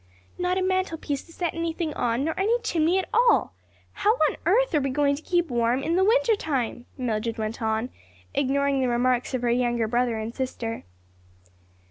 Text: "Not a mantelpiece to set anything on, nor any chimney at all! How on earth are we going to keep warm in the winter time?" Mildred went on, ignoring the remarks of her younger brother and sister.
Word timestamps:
"Not 0.39 0.57
a 0.57 0.63
mantelpiece 0.63 1.21
to 1.25 1.31
set 1.31 1.53
anything 1.53 1.93
on, 1.93 2.23
nor 2.25 2.33
any 2.35 2.59
chimney 2.61 2.97
at 2.97 3.07
all! 3.13 3.53
How 3.91 4.15
on 4.29 4.37
earth 4.47 4.73
are 4.73 4.81
we 4.81 4.89
going 4.89 5.15
to 5.15 5.21
keep 5.21 5.51
warm 5.51 5.83
in 5.83 5.95
the 5.95 6.03
winter 6.03 6.35
time?" 6.35 6.87
Mildred 6.97 7.37
went 7.37 7.61
on, 7.61 7.89
ignoring 8.33 8.81
the 8.81 8.89
remarks 8.89 9.35
of 9.35 9.43
her 9.43 9.51
younger 9.51 9.87
brother 9.87 10.17
and 10.17 10.33
sister. 10.33 10.85